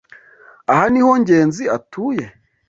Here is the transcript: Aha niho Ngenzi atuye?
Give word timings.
Aha 0.71 0.85
niho 0.91 1.11
Ngenzi 1.21 1.63
atuye? 1.77 2.25